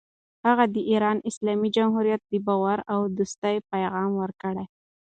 هغه 0.47 0.65
د 0.73 0.77
ایران 0.91 1.17
اسلامي 1.29 1.69
جمهوریت 1.77 2.21
ته 2.25 2.29
د 2.31 2.35
باور 2.47 2.79
او 2.93 2.99
دوستۍ 3.17 3.55
پیغام 3.71 4.11
ورکړ. 4.21 4.55